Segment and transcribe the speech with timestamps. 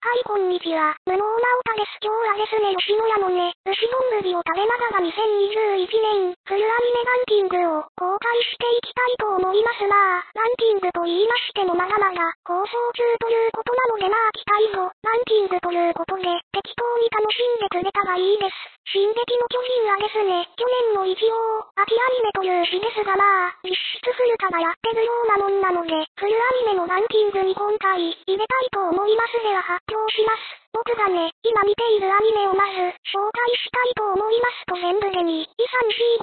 [0.00, 0.96] はい、こんにちは。
[1.04, 2.00] 無能なおたです。
[2.00, 4.00] 今日はですね、吉野家のね、牛丼
[4.32, 18.56] を食べながら2021年、フルアニメランキングを公開していきたいと思いますまあ、ランキングと言いましてもまだまだ放送中ということなのでまあ期待度、ランキングということで、適当に楽しんでくれたらいいです。
[18.88, 30.60] 進撃の巨人はですね、去年の一応、秋アニメという日ですがまあ、実質フルタがやってるようなもんなので、フルアニメのランキングに今回、入れたいと思いますではします。
[30.70, 32.78] 僕がね、今見ているアニメをまず、
[33.10, 34.70] 紹介したいと思います。
[34.70, 35.42] と全部で2、2、3、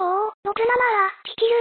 [0.00, 1.52] 5、6、7は、地球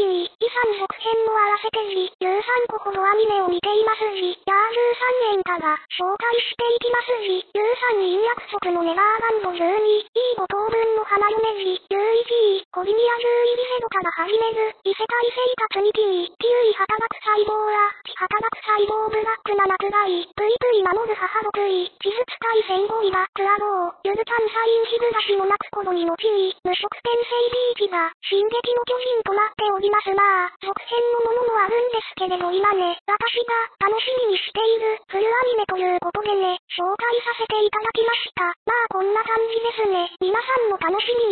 [0.00, 4.00] 112、2、3続編も合わせてじ13個ほどアニメを見ています。
[4.16, 4.72] し、ヤー
[5.36, 7.12] 13年かが、紹介していきます。
[7.20, 15.36] し、13陰約束のネバーランド12、E5 等分の花嫁時、11位、コリニア12ビセドから始める、異世界生
[15.68, 38.54] 活に T、9位働く細胞は、働く細胞ブラック7くらい、ぷいぷい守る母6位、地図使い戦後イバックアロー、ゆるたんサイン日暮らしもなく頃にのちに、無色転生ビーチが、進撃の巨人となっておりますまあ、続編のものもあるんですけれど今ね、私が楽しみにしている、フルアニメということでね、紹介させていただきました。
[38.70, 40.14] まあこんな感じですね。
[40.22, 41.31] 皆さんも楽しみ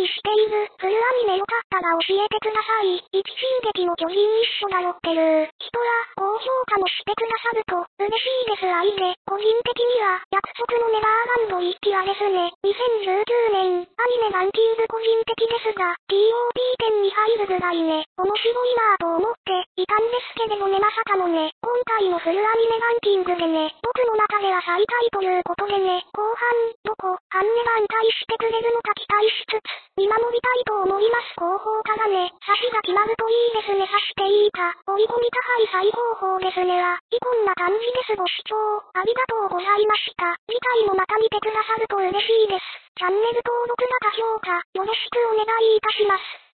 [1.99, 3.03] 教えてください。
[3.11, 26.47] 一進撃の巨人一緒だよっていう人は、高評価もしてくださると、嬉しいです愛で、個人的には、約束のネバーランド1期はですね、2019年、アニメランキング個人的ですが、TOP10 に入るぐらいね、面白いなぁと思っていたんですけれどねまさかのね、今回のフルアニメランキングでね、僕の中では最下位ということでね、後半、
[26.87, 29.67] どこ、ハンネが安泰してくれるのか期待しつつ、
[29.99, 38.55] 見守りたいと思います後方からね、差しが決まるといいですね差していいか、追い込み高い最高峰ですねは、いこんな感じですご視聴、
[38.95, 40.39] ありがとうございました。
[40.47, 42.63] 次回もまた見てくださると嬉しいです。
[42.95, 46.50] チャンネル登録また評価、よろしくお願いいたします。